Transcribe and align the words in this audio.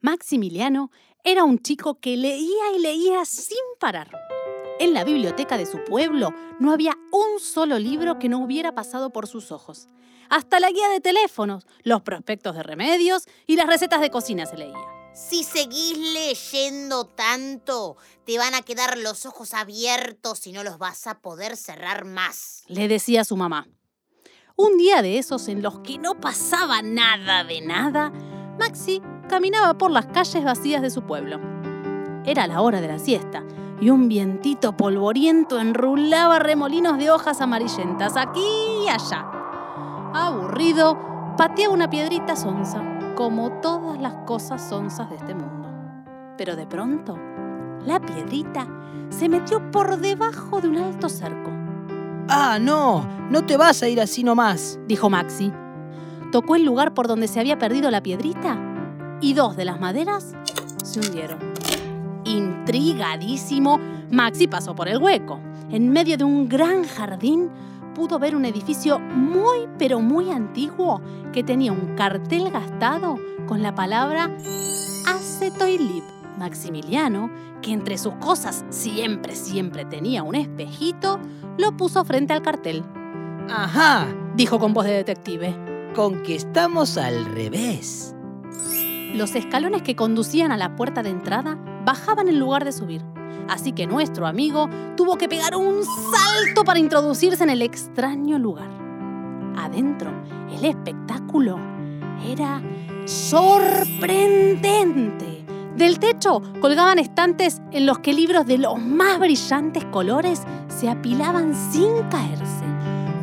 Maximiliano 0.00 0.90
era 1.24 1.44
un 1.44 1.58
chico 1.58 2.00
que 2.00 2.16
leía 2.16 2.72
y 2.76 2.80
leía 2.80 3.24
sin 3.24 3.58
parar. 3.78 4.10
En 4.78 4.94
la 4.94 5.04
biblioteca 5.04 5.58
de 5.58 5.66
su 5.66 5.84
pueblo 5.84 6.32
no 6.58 6.72
había 6.72 6.96
un 7.12 7.38
solo 7.38 7.78
libro 7.78 8.18
que 8.18 8.30
no 8.30 8.38
hubiera 8.38 8.74
pasado 8.74 9.10
por 9.10 9.26
sus 9.26 9.52
ojos. 9.52 9.88
Hasta 10.30 10.58
la 10.58 10.70
guía 10.70 10.88
de 10.88 11.00
teléfonos, 11.00 11.66
los 11.82 12.00
prospectos 12.02 12.54
de 12.54 12.62
remedios 12.62 13.24
y 13.46 13.56
las 13.56 13.66
recetas 13.66 14.00
de 14.00 14.10
cocina 14.10 14.46
se 14.46 14.56
leía. 14.56 14.78
Si 15.12 15.44
seguís 15.44 15.98
leyendo 15.98 17.04
tanto, 17.04 17.96
te 18.24 18.38
van 18.38 18.54
a 18.54 18.62
quedar 18.62 18.96
los 18.96 19.26
ojos 19.26 19.52
abiertos 19.52 20.46
y 20.46 20.52
no 20.52 20.62
los 20.62 20.78
vas 20.78 21.06
a 21.08 21.20
poder 21.20 21.56
cerrar 21.56 22.06
más. 22.06 22.62
Le 22.68 22.88
decía 22.88 23.24
su 23.24 23.36
mamá. 23.36 23.68
Un 24.56 24.78
día 24.78 25.02
de 25.02 25.18
esos 25.18 25.48
en 25.48 25.62
los 25.62 25.80
que 25.80 25.98
no 25.98 26.20
pasaba 26.20 26.80
nada 26.80 27.44
de 27.44 27.60
nada, 27.60 28.10
Maxi 28.58 29.02
caminaba 29.30 29.74
por 29.74 29.92
las 29.92 30.06
calles 30.06 30.44
vacías 30.44 30.82
de 30.82 30.90
su 30.90 31.02
pueblo. 31.02 31.38
Era 32.24 32.48
la 32.48 32.60
hora 32.62 32.80
de 32.80 32.88
la 32.88 32.98
siesta 32.98 33.44
y 33.80 33.88
un 33.88 34.08
vientito 34.08 34.76
polvoriento 34.76 35.60
enrulaba 35.60 36.40
remolinos 36.40 36.98
de 36.98 37.12
hojas 37.12 37.40
amarillentas 37.40 38.16
aquí 38.16 38.44
y 38.84 38.88
allá. 38.88 39.24
Aburrido, 40.12 40.98
pateaba 41.36 41.72
una 41.72 41.88
piedrita 41.88 42.34
sonsa, 42.34 42.82
como 43.14 43.52
todas 43.60 44.00
las 44.00 44.14
cosas 44.26 44.68
sonzas 44.68 45.08
de 45.10 45.16
este 45.16 45.32
mundo. 45.32 45.68
Pero 46.36 46.56
de 46.56 46.66
pronto, 46.66 47.16
la 47.86 48.00
piedrita 48.00 48.66
se 49.10 49.28
metió 49.28 49.70
por 49.70 49.98
debajo 49.98 50.60
de 50.60 50.68
un 50.68 50.78
alto 50.78 51.08
cerco. 51.08 51.50
¡Ah, 52.28 52.58
no! 52.60 53.06
No 53.30 53.46
te 53.46 53.56
vas 53.56 53.80
a 53.84 53.88
ir 53.88 54.00
así 54.00 54.24
nomás, 54.24 54.80
dijo 54.88 55.08
Maxi. 55.08 55.52
Tocó 56.32 56.56
el 56.56 56.64
lugar 56.64 56.94
por 56.94 57.06
donde 57.06 57.28
se 57.28 57.38
había 57.38 57.58
perdido 57.58 57.92
la 57.92 58.02
piedrita 58.02 58.69
y 59.20 59.34
dos 59.34 59.56
de 59.56 59.64
las 59.64 59.80
maderas 59.80 60.34
se 60.84 61.00
hundieron. 61.00 61.38
Intrigadísimo, 62.24 63.78
Maxi 64.10 64.46
pasó 64.46 64.74
por 64.74 64.88
el 64.88 64.98
hueco. 64.98 65.40
En 65.70 65.90
medio 65.90 66.16
de 66.16 66.24
un 66.24 66.48
gran 66.48 66.84
jardín 66.84 67.48
pudo 67.94 68.18
ver 68.18 68.34
un 68.34 68.44
edificio 68.44 68.98
muy 68.98 69.68
pero 69.78 70.00
muy 70.00 70.30
antiguo 70.30 71.00
que 71.32 71.42
tenía 71.42 71.72
un 71.72 71.94
cartel 71.96 72.50
gastado 72.50 73.16
con 73.46 73.62
la 73.62 73.74
palabra 73.74 74.30
Acetoilib. 75.06 76.04
Maximiliano, 76.38 77.30
que 77.60 77.72
entre 77.72 77.98
sus 77.98 78.14
cosas 78.14 78.64
siempre, 78.70 79.34
siempre 79.36 79.84
tenía 79.84 80.22
un 80.22 80.34
espejito, 80.34 81.20
lo 81.58 81.76
puso 81.76 82.02
frente 82.04 82.32
al 82.32 82.40
cartel. 82.40 82.82
¡Ajá! 83.50 84.06
dijo 84.36 84.58
con 84.58 84.72
voz 84.72 84.86
de 84.86 84.92
detective. 84.92 85.54
Con 85.94 86.22
que 86.22 86.36
estamos 86.36 86.96
al 86.96 87.26
revés. 87.26 88.14
Los 89.14 89.34
escalones 89.34 89.82
que 89.82 89.96
conducían 89.96 90.52
a 90.52 90.56
la 90.56 90.76
puerta 90.76 91.02
de 91.02 91.10
entrada 91.10 91.58
bajaban 91.84 92.28
en 92.28 92.38
lugar 92.38 92.64
de 92.64 92.72
subir. 92.72 93.02
Así 93.48 93.72
que 93.72 93.86
nuestro 93.86 94.26
amigo 94.26 94.68
tuvo 94.96 95.16
que 95.16 95.28
pegar 95.28 95.56
un 95.56 95.82
salto 95.84 96.64
para 96.64 96.78
introducirse 96.78 97.42
en 97.42 97.50
el 97.50 97.62
extraño 97.62 98.38
lugar. 98.38 98.70
Adentro, 99.56 100.12
el 100.52 100.64
espectáculo 100.64 101.58
era 102.26 102.62
sorprendente. 103.04 105.44
Del 105.76 105.98
techo 105.98 106.42
colgaban 106.60 106.98
estantes 106.98 107.62
en 107.72 107.86
los 107.86 107.98
que 108.00 108.12
libros 108.12 108.46
de 108.46 108.58
los 108.58 108.80
más 108.80 109.18
brillantes 109.18 109.84
colores 109.86 110.42
se 110.68 110.88
apilaban 110.88 111.54
sin 111.72 112.02
caerse. 112.10 112.59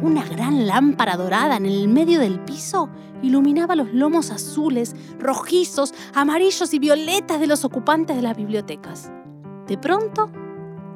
Una 0.02 0.24
gran 0.24 0.68
lámpara 0.68 1.18
dorada 1.18 1.58
en 1.58 1.66
el 1.66 1.88
medio 1.88 2.20
del 2.20 2.40
piso 2.40 2.90
iluminaba 3.24 3.76
los 3.76 3.92
lomos 3.94 4.30
azules, 4.30 4.96
rojizos, 5.20 5.94
amarillos 6.14 6.74
y 6.74 6.80
violetas 6.80 7.40
de 7.40 7.48
los 7.48 7.66
ocupantes 7.66 8.16
de 8.16 8.22
las 8.22 8.38
bibliotecas. 8.38 9.12
De 9.68 9.78
pronto, 9.78 10.30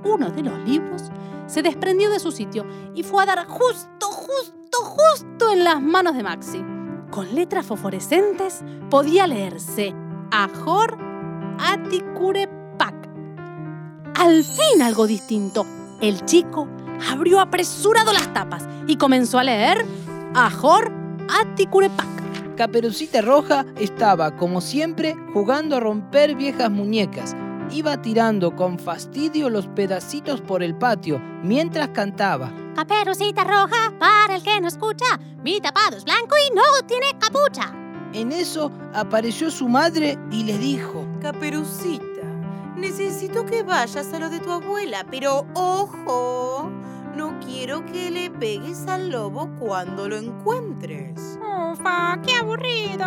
uno 0.05 0.29
de 0.29 0.43
los 0.43 0.57
libros 0.67 1.11
se 1.47 1.63
desprendió 1.63 2.11
de 2.11 2.19
su 2.19 2.31
sitio 2.31 2.65
y 2.93 3.01
fue 3.01 3.23
a 3.23 3.25
dar 3.25 3.47
justo, 3.47 4.07
justo, 4.07 4.77
justo 4.83 5.51
en 5.51 5.63
las 5.63 5.81
manos 5.81 6.15
de 6.15 6.23
Maxi. 6.23 6.63
Con 7.09 7.33
letras 7.33 7.65
fosforescentes 7.65 8.63
podía 8.89 9.25
leerse 9.25 9.93
Ajor 10.31 10.97
Atikurepak. 11.59 13.09
Al 14.15 14.43
fin 14.43 14.81
algo 14.81 15.07
distinto. 15.07 15.65
El 15.99 16.23
chico 16.25 16.67
abrió 17.09 17.39
apresurado 17.39 18.13
las 18.13 18.33
tapas 18.33 18.67
y 18.87 18.97
comenzó 18.97 19.39
a 19.39 19.43
leer 19.43 19.85
Ajor 20.33 20.91
Atikurepak. 21.41 22.55
Caperucita 22.55 23.21
Roja 23.21 23.65
estaba, 23.79 24.35
como 24.35 24.61
siempre, 24.61 25.15
jugando 25.33 25.77
a 25.77 25.79
romper 25.79 26.35
viejas 26.35 26.69
muñecas. 26.69 27.35
Iba 27.71 28.01
tirando 28.01 28.55
con 28.55 28.77
fastidio 28.77 29.49
los 29.49 29.67
pedacitos 29.67 30.41
por 30.41 30.61
el 30.61 30.75
patio 30.75 31.21
mientras 31.43 31.89
cantaba. 31.89 32.51
Caperucita 32.75 33.43
Roja, 33.43 33.93
para 33.97 34.35
el 34.35 34.43
que 34.43 34.59
no 34.59 34.67
escucha, 34.67 35.19
mi 35.43 35.59
tapado 35.61 35.97
es 35.97 36.03
blanco 36.03 36.35
y 36.37 36.53
no 36.53 36.61
tiene 36.85 37.17
capucha. 37.17 37.73
En 38.13 38.31
eso 38.31 38.71
apareció 38.93 39.49
su 39.49 39.69
madre 39.69 40.17
y 40.31 40.43
le 40.43 40.57
dijo, 40.57 41.07
Caperucita, 41.21 42.05
necesito 42.81 43.45
que 43.45 43.63
vayas 43.63 44.11
a 44.11 44.19
lo 44.19 44.29
de 44.29 44.39
tu 44.39 44.51
abuela, 44.51 45.05
pero 45.09 45.45
ojo, 45.53 46.69
no 47.15 47.39
quiero 47.39 47.85
que 47.85 48.09
le 48.09 48.31
pegues 48.31 48.87
al 48.87 49.11
lobo 49.11 49.49
cuando 49.59 50.09
lo 50.09 50.17
encuentres. 50.17 51.39
¡Ufa, 51.71 52.19
qué 52.25 52.33
aburrido! 52.33 53.05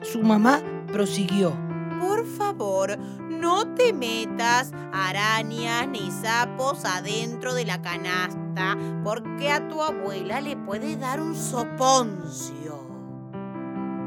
Su 0.00 0.22
mamá 0.22 0.60
prosiguió. 0.90 1.52
Por 2.00 2.26
favor, 2.26 2.98
no 3.28 3.74
te 3.74 3.92
metas 3.92 4.72
arañas 4.92 5.86
ni 5.88 6.10
sapos 6.10 6.84
adentro 6.84 7.54
de 7.54 7.66
la 7.66 7.80
canasta, 7.82 8.76
porque 9.04 9.50
a 9.50 9.68
tu 9.68 9.82
abuela 9.82 10.40
le 10.40 10.56
puede 10.56 10.96
dar 10.96 11.20
un 11.20 11.36
soponcio. 11.36 12.88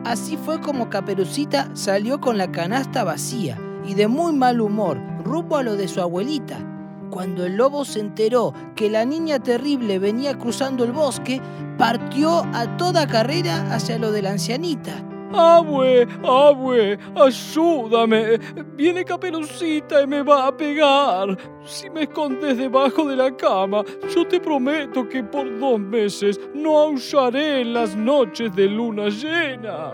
Así 0.04 0.38
fue 0.38 0.60
como 0.60 0.90
Caperucita 0.90 1.70
salió 1.76 2.20
con 2.20 2.38
la 2.38 2.52
canasta 2.52 3.04
vacía 3.04 3.60
y 3.88 3.94
de 3.94 4.08
muy 4.08 4.34
mal 4.34 4.62
humor, 4.62 5.00
rumbo 5.24 5.58
a 5.58 5.64
lo 5.64 5.76
de 5.76 5.88
su 5.88 6.02
abuelita. 6.02 6.58
Cuando 7.10 7.46
el 7.46 7.56
lobo 7.56 7.86
se 7.86 8.00
enteró 8.00 8.54
que 8.76 8.90
la 8.90 9.06
niña 9.06 9.40
terrible 9.40 10.00
venía 10.00 10.38
cruzando 10.38 10.84
el 10.84 10.92
bosque, 10.92 11.42
partió 11.78 12.44
a 12.54 12.78
toda 12.78 13.08
carrera 13.08 13.74
hacia 13.74 13.98
lo 13.98 14.12
de 14.12 14.22
la 14.22 14.32
ancianita. 14.32 15.04
¡Abue! 15.34 16.08
¡Abue! 16.24 16.98
¡Ayúdame! 17.16 18.38
Viene 18.76 19.04
Caperucita 19.04 20.02
y 20.02 20.08
me 20.08 20.22
va 20.22 20.48
a 20.48 20.56
pegar. 20.56 21.38
Si 21.66 21.90
me 21.90 22.04
escondes 22.04 22.58
debajo 22.58 23.06
de 23.06 23.16
la 23.16 23.36
cama, 23.36 23.84
yo 24.14 24.28
te 24.28 24.40
prometo 24.40 25.08
que 25.10 25.24
por 25.24 25.60
dos 25.60 25.80
meses 25.80 26.40
no 26.54 26.78
aullaré 26.78 27.62
en 27.62 27.74
las 27.74 27.96
noches 27.96 28.56
de 28.56 28.68
luna 28.68 29.10
llena. 29.10 29.94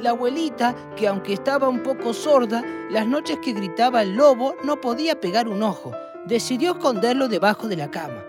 La 0.00 0.10
abuelita, 0.10 0.74
que 0.96 1.06
aunque 1.06 1.34
estaba 1.34 1.68
un 1.68 1.82
poco 1.82 2.14
sorda, 2.14 2.64
las 2.88 3.06
noches 3.06 3.38
que 3.42 3.52
gritaba 3.52 4.00
el 4.00 4.14
lobo 4.14 4.54
no 4.64 4.80
podía 4.80 5.20
pegar 5.20 5.46
un 5.46 5.62
ojo. 5.62 5.92
Decidió 6.24 6.72
esconderlo 6.72 7.28
debajo 7.28 7.68
de 7.68 7.76
la 7.76 7.90
cama. 7.90 8.24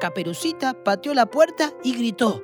Caperucita 0.00 0.72
pateó 0.72 1.12
la 1.12 1.26
puerta 1.26 1.74
y 1.84 1.94
gritó. 1.94 2.42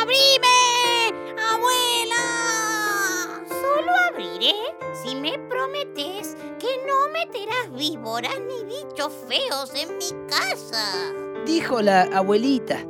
¡Abrime! 0.00 1.14
¡Abuela! 1.52 3.44
Solo 3.48 3.92
abriré 4.10 4.54
si 5.04 5.14
me 5.14 5.38
prometes 5.48 6.36
que 6.58 6.84
no 6.84 7.12
meterás 7.12 7.72
víboras 7.78 8.40
ni 8.40 8.64
bichos 8.64 9.12
feos 9.28 9.72
en 9.76 9.98
mi 9.98 10.26
casa. 10.28 10.82
Dijo 11.46 11.80
la 11.80 12.02
abuelita. 12.02 12.84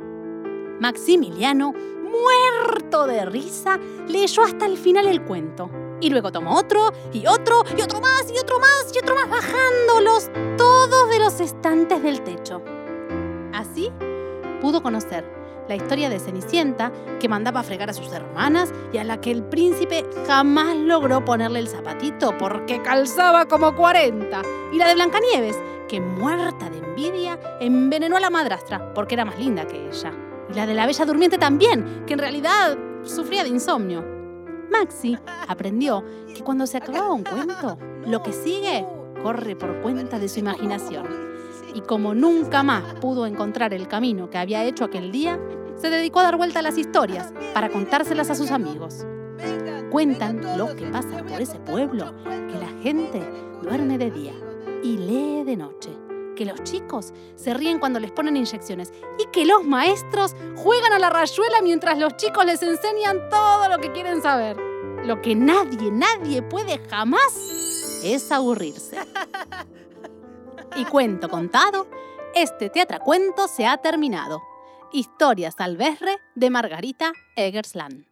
Maximiliano, 0.79 1.73
muerto 2.07 3.07
de 3.07 3.25
risa, 3.25 3.79
leyó 4.07 4.43
hasta 4.43 4.65
el 4.65 4.77
final 4.77 5.07
el 5.07 5.23
cuento. 5.23 5.69
Y 5.99 6.09
luego 6.09 6.31
tomó 6.31 6.57
otro, 6.57 6.91
y 7.11 7.25
otro, 7.25 7.63
y 7.75 7.81
otro 7.81 7.99
más, 7.99 8.31
y 8.33 8.37
otro 8.37 8.59
más, 8.59 8.91
y 8.93 8.99
otro 8.99 9.15
más, 9.15 9.29
bajándolos 9.29 10.29
todos 10.57 11.09
de 11.09 11.19
los 11.19 11.39
estantes 11.39 12.03
del 12.03 12.21
techo. 12.21 12.61
Así 13.53 13.91
pudo 14.61 14.81
conocer 14.81 15.37
la 15.67 15.75
historia 15.75 16.09
de 16.09 16.19
Cenicienta, 16.19 16.91
que 17.19 17.27
mandaba 17.27 17.59
a 17.59 17.63
fregar 17.63 17.89
a 17.89 17.93
sus 17.93 18.11
hermanas 18.13 18.71
y 18.93 18.97
a 18.97 19.03
la 19.03 19.19
que 19.19 19.31
el 19.31 19.43
príncipe 19.43 20.05
jamás 20.25 20.75
logró 20.77 21.25
ponerle 21.25 21.59
el 21.59 21.67
zapatito 21.67 22.37
porque 22.37 22.81
calzaba 22.81 23.47
como 23.47 23.75
40. 23.75 24.41
Y 24.71 24.77
la 24.77 24.87
de 24.87 24.95
Blancanieves, 24.95 25.57
que 25.87 25.99
muerta 25.99 26.69
de 26.69 26.77
envidia, 26.77 27.39
envenenó 27.59 28.17
a 28.17 28.21
la 28.21 28.29
madrastra 28.29 28.93
porque 28.93 29.15
era 29.15 29.25
más 29.25 29.37
linda 29.37 29.67
que 29.67 29.89
ella. 29.89 30.26
Y 30.49 30.53
la 30.53 30.65
de 30.65 30.73
la 30.73 30.85
Bella 30.85 31.05
Durmiente 31.05 31.37
también, 31.37 32.03
que 32.05 32.13
en 32.13 32.19
realidad 32.19 32.77
sufría 33.03 33.43
de 33.43 33.49
insomnio. 33.49 34.05
Maxi 34.71 35.17
aprendió 35.47 36.03
que 36.33 36.43
cuando 36.43 36.67
se 36.67 36.77
acababa 36.77 37.13
un 37.13 37.23
cuento, 37.23 37.77
lo 38.05 38.21
que 38.21 38.33
sigue 38.33 38.85
corre 39.23 39.55
por 39.55 39.81
cuenta 39.81 40.19
de 40.19 40.29
su 40.29 40.39
imaginación 40.39 41.27
y 41.73 41.81
como 41.81 42.13
nunca 42.13 42.63
más 42.63 42.95
pudo 42.95 43.25
encontrar 43.25 43.73
el 43.73 43.87
camino 43.87 44.29
que 44.29 44.37
había 44.37 44.63
hecho 44.63 44.83
aquel 44.83 45.11
día, 45.11 45.39
se 45.75 45.89
dedicó 45.89 46.21
a 46.21 46.23
dar 46.23 46.37
vuelta 46.37 46.59
a 46.59 46.63
las 46.63 46.77
historias 46.77 47.33
para 47.53 47.69
contárselas 47.69 48.29
a 48.29 48.35
sus 48.35 48.51
amigos. 48.51 49.05
Cuentan 49.91 50.41
los 50.57 50.73
que 50.73 50.87
pasan 50.87 51.25
por 51.25 51.39
ese 51.39 51.59
pueblo 51.59 52.13
que 52.25 52.59
la 52.59 52.81
gente 52.81 53.21
duerme 53.61 53.97
de 53.97 54.11
día 54.11 54.33
y 54.83 54.97
lee 54.97 55.43
de 55.45 55.55
noche. 55.55 56.06
Que 56.37 56.45
los 56.45 56.63
chicos 56.63 57.13
se 57.35 57.55
ríen 57.55 57.79
cuando 57.79 57.99
les 57.99 58.11
ponen 58.11 58.37
inyecciones 58.37 58.93
y 59.17 59.25
que 59.31 59.43
los 59.43 59.63
maestros 59.63 60.35
juegan 60.55 60.93
a 60.93 60.99
la 60.99 61.09
rayuela 61.09 61.63
mientras 61.63 61.97
los 61.97 62.15
chicos 62.15 62.45
les 62.45 62.61
enseñan 62.61 63.27
todo 63.29 63.67
lo 63.69 63.79
que 63.79 63.91
quieren 63.91 64.21
saber. 64.21 64.55
Lo 65.03 65.19
que 65.19 65.33
nadie, 65.33 65.89
nadie 65.91 66.43
puede 66.43 66.77
jamás 66.89 67.33
es 68.03 68.31
aburrirse. 68.31 68.97
Y 70.75 70.85
cuento 70.85 71.27
contado, 71.27 71.87
este 72.35 72.69
teatracuento 72.69 73.47
se 73.47 73.65
ha 73.65 73.77
terminado. 73.77 74.43
Historias 74.91 75.55
al 75.57 75.75
de 76.35 76.49
Margarita 76.51 77.13
Eggersland. 77.35 78.05